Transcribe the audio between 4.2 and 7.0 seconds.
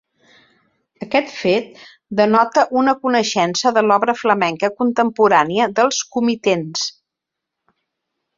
flamenca contemporània dels comitents.